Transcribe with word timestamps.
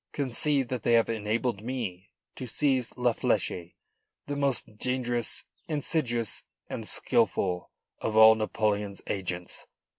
Conceive 0.13 0.69
that 0.69 0.81
they 0.81 0.93
have 0.93 1.11
enabled 1.11 1.61
me 1.61 2.09
to 2.33 2.47
seize 2.47 2.91
La 2.97 3.13
Fleche, 3.13 3.75
the 4.25 4.35
most 4.35 4.79
dangerous, 4.79 5.45
insidious 5.67 6.43
and 6.71 6.87
skilful 6.87 7.69
of 7.99 8.17
all 8.17 8.33
Napoleon's 8.33 9.03
agents. 9.05 9.67